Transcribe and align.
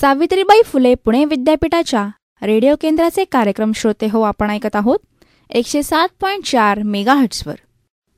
सावित्रीबाई 0.00 0.62
फुले 0.64 0.94
पुणे 0.94 1.24
विद्यापीठाच्या 1.24 2.06
रेडिओ 2.42 2.74
केंद्राचे 2.80 3.24
कार्यक्रम 3.24 3.72
श्रोते 3.76 4.06
हो 4.12 4.20
आपण 4.20 4.50
ऐकत 4.50 4.76
आहोत. 4.76 4.98
एकशे 5.50 5.82
सात 5.82 6.08
पॉईंट 6.20 6.44
चार 6.44 6.82
मेगाहट्सवर 6.82 7.54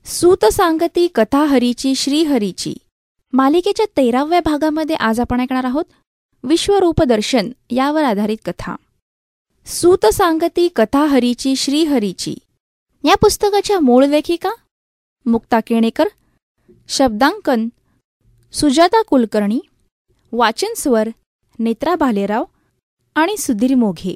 सूत 0.07 0.45
सांगती 0.45 1.07
कथा 1.15 1.45
हरीची 1.45 1.95
श्रीहरीची 1.95 2.75
मालिकेच्या 3.33 3.87
तेराव्या 3.97 4.41
भागामध्ये 4.41 4.97
आज 4.97 5.21
आपण 5.21 5.41
ऐकणार 5.41 5.65
आहोत 5.65 5.85
विश्वरूपदर्शन 6.45 7.51
यावर 7.71 8.05
आधारित 8.05 8.39
कथा. 8.45 8.75
सूत 9.67 10.07
सांगती 10.07 10.69
कथा 10.77 11.05
हरीची 11.07 11.57
श्रीहरीची 11.57 12.35
या 13.05 13.15
पुस्तकाच्या 13.15 13.81
मूळ 13.81 14.05
लेखिका 14.05 14.51
मुक्ता 15.27 15.61
केणेकर 15.67 16.09
शब्दांकन 16.89 17.69
सुजाता 18.53 19.03
कुलकर्णी 19.03 19.61
वाचन 20.33 20.75
स्वर 20.77 21.09
नेत्रा 21.59 21.95
भालेराव 21.95 22.45
आणि 23.17 23.37
सुधीर 23.37 23.75
मोघे 23.75 24.15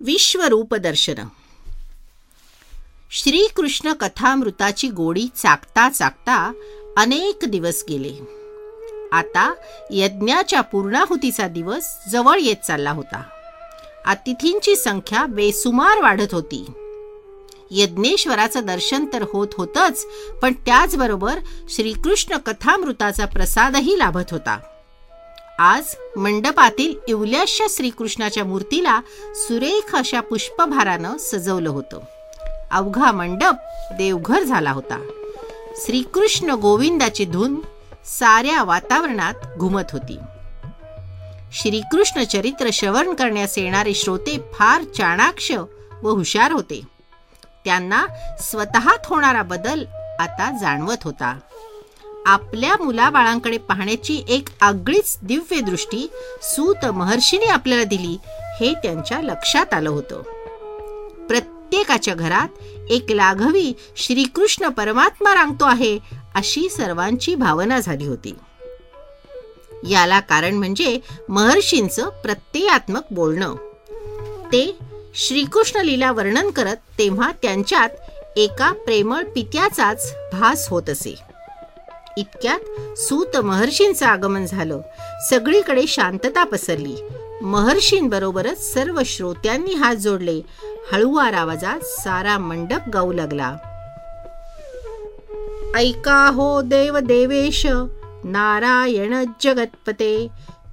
विश्वरूपदर्शन 0.00 1.18
श्रीकृष्ण 3.10 3.92
कथामृताची 3.92 4.88
गोडी 4.88 5.26
चाकता 5.36 5.90
चाकता 5.90 6.52
अनेक 6.96 7.44
दिवस 7.48 7.84
गेले. 7.88 8.12
आता 9.12 9.54
यज्ञाच्या 9.90 10.60
पूर्णाहुतीचा 10.60 11.48
दिवस 11.48 11.96
जवळ 12.12 12.38
येत 12.40 12.66
चालला 12.66 12.90
होता. 12.90 13.22
अतिथींची 14.06 14.76
संख्या 14.76 15.26
बेसुमार 15.26 16.02
वाढत 16.02 16.34
होती. 16.34 16.64
यज्ञेश्वराचं 17.70 18.66
दर्शन 18.66 19.06
तर 19.12 19.24
होत 19.32 19.48
होतच 19.58 20.06
पण 20.42 20.52
त्याचबरोबर 20.52 21.38
श्रीकृष्ण 21.68 22.36
कथामृताचा 22.36 23.24
प्रसादही 23.24 23.98
लाभत 23.98 24.30
होता. 24.30 24.58
आज 25.58 25.94
मंडपातील 26.16 26.98
इवल्याशा 27.08 27.66
श्रीकृष्णाच्या 27.70 28.44
मूर्तीला 28.44 29.00
सुरेख 29.34 29.96
अशा 29.96 30.20
पुष्पभारानं 30.20 31.16
सजवलं 31.16 31.70
होतं. 31.70 32.00
अवघा 32.70 33.12
मंडप 33.12 33.54
देवघर 33.92 34.42
झाला 34.42 34.70
होता. 34.70 35.00
श्रीकृष्ण 35.76 36.50
गोविंदाची 36.50 37.24
धून 37.24 37.60
साऱ्या 38.04 38.62
वातावरणात 38.62 39.34
घुमत 39.58 39.82
होती. 39.92 40.18
श्रीकृष्ण 41.52 42.24
चरित्र 42.24 42.68
श्रवण 42.72 43.14
करण्यास 43.14 43.58
येणारे 43.58 43.94
श्रोते 43.94 44.38
फार 44.54 44.82
चाणाक्ष 44.82 45.52
व 46.02 46.10
हुशार 46.10 46.52
होते. 46.52 46.80
त्यांना 47.64 48.06
स्वतःत 48.40 49.06
होणारा 49.06 49.42
बदल 49.42 49.84
आता 50.18 50.58
जाणवत 50.60 50.96
होता. 51.04 51.38
आपल्या 52.26 52.84
मुलाबाळांकडे 52.84 53.58
पाहण्याची 53.58 54.24
एक 54.28 54.48
आगळीच 54.60 55.18
दिव्य 55.22 55.60
दृष्टी 55.60 56.10
सूत 56.42 56.86
महर्षीने 56.86 57.46
आपल्याला 57.46 57.84
दिली 57.84 58.18
हे 58.60 58.74
त्यांच्या 58.74 59.18
लक्षात 59.18 59.74
आलं 59.74 59.90
होतं. 59.90 60.22
प्रत्येकाच्या 61.68 62.14
घरात 62.14 62.48
एक 62.90 63.04
लाघवी 63.10 63.72
श्रीकृष्ण 63.96 64.68
परमात्मा 64.68 65.34
रांगतो 65.34 65.64
आहे 65.64 65.98
अशी 66.34 66.68
सर्वांची 66.68 67.34
भावना 67.34 67.80
झाली 67.80 68.06
होती. 68.06 68.34
याला 69.88 70.20
कारण 70.20 70.54
म्हणजे 70.54 70.98
महर्षींचं 71.28 72.08
प्रत्ययात्मक 72.08 73.02
बोलणं. 73.10 73.54
ते 74.46 74.78
श्रीकृष्ण 75.14 75.80
लीला 75.80 76.12
वर्णन 76.12 76.50
करत 76.50 76.76
तेव्हा 76.98 77.32
त्यांच्यात 77.42 77.88
एका 78.36 78.72
प्रेमळ 78.72 79.22
पित्याचाच 79.22 80.14
भास 80.32 80.68
होत 80.68 80.90
असे. 80.90 81.14
इतक्यात 82.16 82.98
सूत 82.98 83.36
महर्षींचं 83.36 84.06
आगमन 84.06 84.46
झालं. 84.46 84.80
सगळीकडे 85.30 85.84
शांतता 85.88 86.44
पसरली. 86.44 86.96
महर्षींबरोबरच 87.42 88.74
सर्व 88.74 89.00
श्रोत्यांनी 89.06 89.74
हात 89.74 89.96
जोडले. 89.96 90.40
हळूवार 90.92 91.32
आवाजात 91.32 91.80
सारा 91.82 92.38
मंडप 92.38 92.88
गाऊ 92.92 93.12
लागला. 93.12 93.56
ऐका 95.76 96.30
हो 96.34 96.62
देव 96.62 96.98
देवेश 96.98 97.66
नारायण 98.24 99.24
जगतपते 99.42 100.28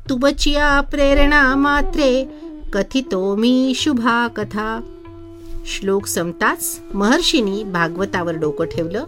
तुबचिया 0.09 0.81
प्रेरणा 0.81 1.55
मात्रे 1.55 2.25
कथितो 2.73 3.35
मी 3.35 3.73
शुभा 3.75 4.27
कथा 4.27 4.81
श्लोक 5.65 6.05
संपताच 6.05 6.79
महर्षींनी 6.93 7.63
भागवतावर 7.63 8.35
डोकं 8.35 8.65
ठेवलं 8.65 9.05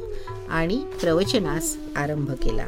आणि 0.50 0.78
प्रवचनास 1.01 1.78
आरंभ 1.95 2.31
केला. 2.31 2.66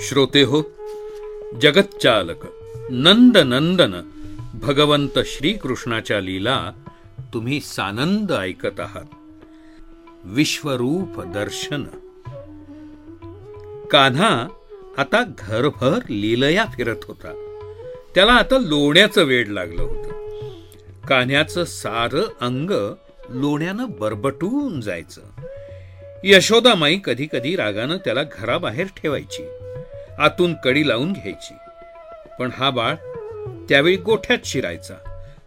श्रोते 0.00 0.42
हो 0.42 0.62
जगच्चालक 1.62 2.46
नंद 2.90 3.38
नंदन 3.38 4.00
भगवंत 4.60 5.18
श्रीकृष्णाच्या 5.24 6.20
लीला 6.20 6.72
तुम्ही 7.34 7.60
सानंद 7.60 8.32
ऐकत 8.32 8.80
आहात. 8.80 9.04
विश्वरूप 10.24 11.22
दर्शन. 11.22 11.84
कान्हा 13.90 14.48
आता 14.98 15.24
घरभर 15.38 15.98
लीलया 16.10 16.64
फिरत 16.74 16.96
होता. 17.04 17.56
त्याला 18.14 18.32
आता 18.32 18.58
लोण्याचं 18.58 19.22
वेड 19.22 19.48
लागलं 19.48 19.82
होतं. 19.82 20.10
कान्ह्याचं 21.08 21.64
सारं 21.64 22.22
अंग 22.40 22.94
लोण्यानं 23.28 23.86
बरबटून 24.00 24.80
जायचं. 24.80 25.20
यशोदामाई 26.24 27.00
कधी 27.04 27.26
कधी 27.32 27.56
रागानं 27.56 27.96
त्याला 27.96 28.22
घराबाहेर 28.22 28.86
ठेवायची. 28.86 29.48
आतून 30.18 30.54
कडी 30.64 30.88
लावून 30.88 31.12
घ्यायची. 31.12 31.54
पण 32.38 32.50
हा 32.56 32.70
बाळ 32.70 32.94
त्यावेळी 33.70 33.96
गोठ्यात 33.96 34.38
शिरायचा. 34.44 34.94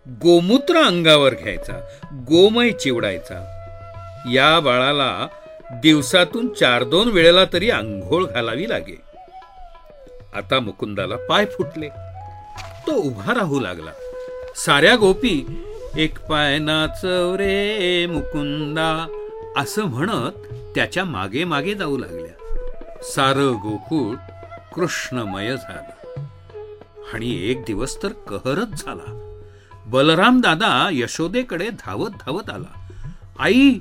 गोमूत्र 0.08 0.76
अंगावर 0.84 1.34
घ्यायचा. 1.34 1.88
गोमय 2.14 2.72
चिवडायचा. 2.72 3.36
या 4.34 4.60
बाळाला 4.60 5.28
दिवसातून 5.72 6.54
चार 6.54 6.84
दोन 6.84 7.08
वेळेला 7.08 7.46
तरी 7.54 7.70
आंघोळ 7.70 8.26
घालावी 8.26 8.70
लागे. 8.70 9.02
आता 10.36 10.60
मुकुंदाला 10.60 11.16
पाय 11.16 11.46
फुटले. 11.46 11.90
तो 12.88 12.92
उभा 12.92 13.34
राहू 13.34 13.60
लागला. 13.60 13.92
साऱ्या 14.56 14.96
गोपी 14.96 15.64
एक 15.98 16.26
पाय 16.26 16.58
नाचव 16.58 17.36
रे 17.36 18.06
मुकुंदा 18.06 19.22
असं 19.58 19.84
म्हणत 19.84 20.32
त्याच्यामागे 20.76 21.44
मागे 21.44 21.74
जाऊ 21.74 21.98
लागल्या. 21.98 22.56
सार 23.04 23.38
गोकुळ 23.38 24.16
कृष्णमय 24.76 25.48
झालं. 25.48 26.03
आणि 27.14 27.50
एक 27.52 27.62
दिवस 27.62 28.04
तर 28.04 28.08
कहरच 28.08 28.86
झाला. 28.86 29.30
बलराम 29.86 30.42
दादा 30.42 30.90
यशोदेकडे 30.92 31.70
धावत 31.70 32.10
धावत 32.10 32.50
आला. 32.50 32.88
आई 33.40 33.80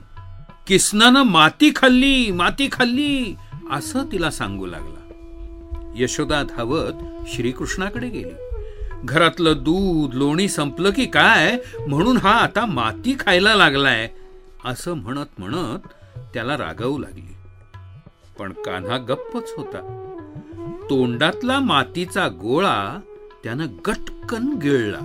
किसनानं 0.67 1.23
माती 1.23 1.73
खाल्ली 1.76 2.31
माती 2.31 2.69
खाल्ली 2.73 3.37
असं 3.70 4.05
तिला 4.12 4.31
सांगू 4.31 4.67
लागला. 4.67 4.99
यशोदा 5.96 6.43
धावत 6.43 6.93
श्रीकृष्णाकडे 7.26 8.08
गेली. 8.08 8.58
घरातलं 9.05 9.52
दूध 9.56 10.14
लोणी 10.14 10.49
संपलं 10.49 10.90
की 10.90 11.06
काय? 11.06 11.56
म्हणून 11.88 12.17
हा 12.17 12.31
आता 12.31 12.67
माती 12.67 13.17
खायला 13.20 13.55
लागलाय 13.55 14.11
असं 14.64 14.93
म्हणत 14.93 15.26
म्हणत 15.38 15.79
त्याला 16.34 16.58
रागवू 16.58 16.99
लागली. 16.99 17.34
पण 18.38 18.52
कान्हा 18.52 18.99
गप्पच 18.99 19.52
होता. 19.56 19.99
तोंडातला 20.90 21.61
मातीचा 21.61 22.29
गोळा 22.29 23.00
त्यानं 23.44 23.67
गटकन 23.87 24.53
गिळला. 24.53 25.00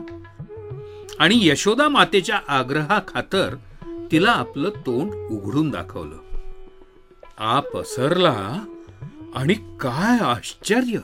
आणि 1.19 1.47
यशोदा 1.47 1.89
मातेच्या 1.89 2.39
आग्रहाखातर 2.47 3.55
तिला 4.11 4.31
आपलं 4.31 4.69
तोंड 4.69 5.13
उघडून 5.13 5.69
दाखवलं. 5.69 6.15
आ 7.37 7.59
पसरला 7.59 8.65
आणि 9.35 9.53
काय 9.53 10.19
आश्चर्य. 10.19 10.97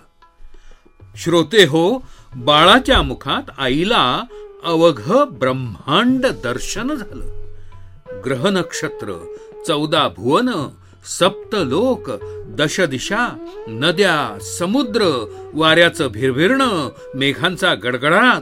श्रोते 1.15 1.63
हो 1.63 2.05
बाळाच्या 2.35 3.01
मुखात 3.01 3.49
आईला 3.57 4.23
अवघ 4.63 5.11
ब्रह्मांड 5.11 6.25
दर्शन 6.27 6.95
झालं. 6.95 7.43
ग्रह 8.25 8.49
नक्षत्र 8.49 9.35
चौदा 9.67 10.07
भुवन 10.07 10.49
सप्त 11.05 11.55
लोक 11.55 12.09
दश 12.47 12.81
दिशा 12.81 13.27
नद्या 13.67 14.37
समुद्र 14.59 15.25
वाऱ्याचं 15.53 16.07
भिरभिरणं 16.07 16.89
मेघांचा 17.15 17.73
गडगडाट 17.73 18.41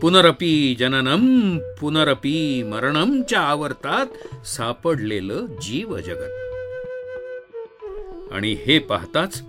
पुनरपी 0.00 0.76
जननम 0.78 1.58
पुनरपी 1.80 2.62
मरणमच्या 2.62 3.40
आवर्तात 3.40 4.06
सापडलेलं 4.46 5.46
जीव 5.46 5.96
जगत 5.96 6.36
आणि 8.32 8.52
हे 8.66 8.78
पाहताच 8.78 9.42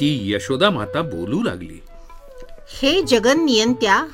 ती 0.00 0.32
यशोदा 0.32 0.70
माता 0.70 1.02
बोलू 1.02 1.42
लागली. 1.42 1.80
हे 2.80 3.02
जगन 3.02 3.44
नियंत्या 3.44 4.06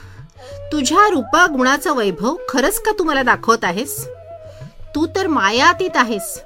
तुझ्या 0.72 1.08
रूपा 1.10 1.46
गुणाचं 1.46 1.96
वैभव 1.96 2.36
खरंच 2.48 2.80
का 2.80 2.92
तू 2.98 3.04
मला 3.04 3.22
दाखवत 3.22 3.64
आहेस? 3.64 4.08
तू 4.94 5.06
तर 5.16 5.26
मायातीत 5.26 5.90
आहेस. 5.94 6.42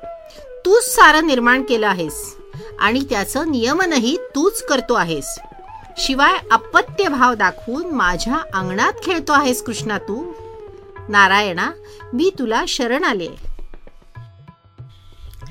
तूच 0.68 0.94
सारं 0.94 1.26
निर्माण 1.26 1.62
केलं 1.62 1.86
आहेस. 1.86 2.36
आणि 2.78 3.00
त्याचं 3.10 3.50
नियमनही 3.50 4.16
तूच 4.16 4.62
करतो 4.62 4.94
आहेस. 4.94 5.38
शिवाय 5.98 6.48
अपत्य 6.50 7.08
भाव 7.08 7.34
दाखवून 7.34 7.90
माझ्या 7.90 8.36
अंगणात 8.54 8.92
खेळतो 9.02 9.32
आहेस 9.32 9.62
कृष्णा 9.62 9.98
तू. 9.98 10.32
नारायणा 11.08 11.70
मी 12.12 12.30
तुला 12.38 12.64
शरण 12.68 13.04
आले. 13.04 13.28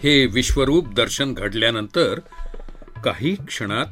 हे 0.03 0.25
विश्वरूप 0.25 0.93
दर्शन 0.93 1.33
घडल्यानंतर 1.33 2.19
काही 3.03 3.35
क्षणात 3.47 3.85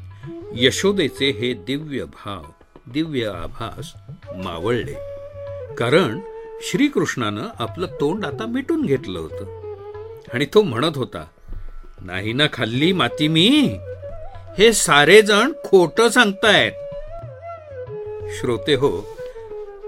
यशोदेचे 0.54 1.30
हे 1.30 1.52
दिव्य 1.52 2.04
भाव 2.04 2.42
दिव्य 2.86 3.26
आभास 3.26 3.92
मावळले. 4.44 4.94
कारण 5.74 6.20
श्रीकृष्णानं 6.62 7.42
आपलं 7.58 7.86
तोंड 7.86 8.24
आता 8.24 8.46
मिटून 8.46 8.82
घेतलं 8.82 9.18
होतं. 9.18 9.55
आणि 10.34 10.46
तो 10.54 10.62
म्हणत 10.62 10.96
होता 10.96 11.24
नाही 12.00 12.32
ना 12.32 12.46
खाल्ली 12.52 12.92
माती 12.92 13.28
मी. 13.28 13.78
हे 14.58 14.72
सारे 14.72 15.22
जण 15.22 15.52
खोट 15.64 16.00
सांगतायत. 16.00 16.72
श्रोते 18.30 18.74
हो 18.74 19.16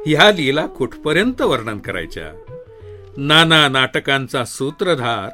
ह्या 0.06 0.30
लीला 0.30 0.66
कुठपर्यंत 0.66 1.42
वर्णन 1.42 1.78
करायच्या? 1.78 2.26
नाना 3.16 3.68
नाटकांचा 3.68 4.44
सूत्रधार 4.44 5.28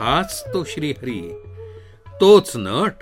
हाच 0.00 0.44
तो 0.54 0.64
श्रीहरी. 0.64 1.42
तोच 2.20 2.52
नट 2.54 2.92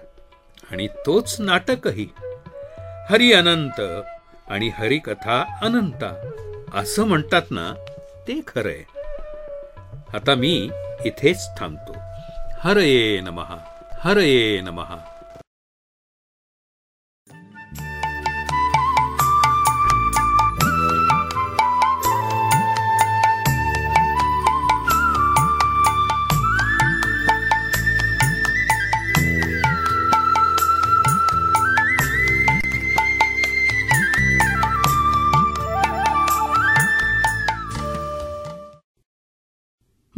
आणि 0.71 0.87
तोच 1.07 1.37
नाटकही. 1.41 2.09
हरी 3.11 3.33
अनंत 3.33 3.81
आणि 4.51 4.71
हरिकथा 4.79 5.45
अनंता 5.63 6.31
असं 6.75 7.05
म्हणतात 7.05 7.43
ना 7.51 7.73
ते 8.29 8.41
खरंय. 8.47 8.83
आता 10.15 10.35
मी 10.35 10.71
इथेच 11.07 11.49
थांबतो. 11.59 11.93
हरये 12.65 13.21
नमहा 13.21 13.57
हरये 14.05 14.61
नमहा 14.61 14.97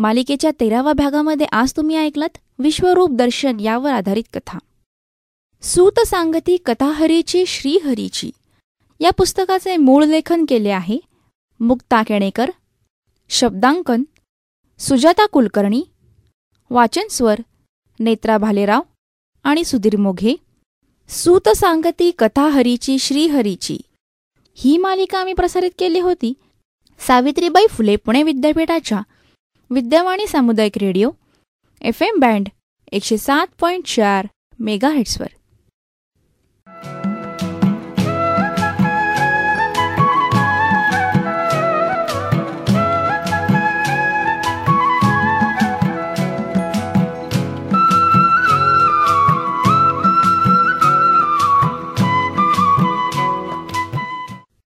मालिकेच्या 0.05 0.51
तेराव्या 0.61 0.93
भागामध्ये 0.93 1.47
आज 1.53 1.73
तुम्ही 1.77 1.97
ऐकलात 1.97 2.39
विश्वरूप 2.59 3.11
दर्शन 3.13 3.61
यावर 3.61 3.93
आधारित 3.93 4.23
कथा. 4.35 4.59
सूत 5.63 6.01
सांगती 6.07 6.57
कथाहरीची 6.57 7.47
श्रीहरीची. 7.47 8.31
या 9.01 9.11
पुस्तकाचे 9.11 9.77
मूळ 9.77 10.05
लेखन 10.05 10.45
केले 10.49 10.71
आहे 10.71 10.99
मुक्ता 11.61 12.03
केणेकर 12.03 12.51
शब्दांकन 13.29 14.03
सुजाता 14.79 15.27
कुलकर्णी 15.27 15.83
वाचन 16.71 17.09
स्वर 17.11 17.37
नेत्रा 18.01 18.39
भालेराव 18.39 18.81
आणि 19.45 19.65
सुधीर 19.65 19.97
मोघे. 19.97 20.35
सूत 21.09 21.49
सांगती 21.49 22.11
कथाहरीची 22.19 22.99
श्रीहरीची. 22.99 23.79
ही 24.55 24.79
मालिका 24.79 25.19
आम्ही 25.19 25.35
प्रसारित 25.35 25.71
केली 25.79 26.01
होती 26.01 26.33
सावित्रीबाई 26.99 27.67
फुले 27.67 27.97
पुणे 27.97 28.23
विद्यापीठाच्या 28.23 29.01
विद्यावाणी 29.71 30.27
सामुदायिक 30.27 30.79
रेडिओ 30.79 31.11
एफ 31.83 32.03
एम 32.03 32.19
बँड 32.21 32.49
एकशे 32.93 33.17
सात 33.19 33.47
पॉईंट 33.61 33.87
चार 33.87 34.27
मेगाहेट्सवर. 34.59 35.27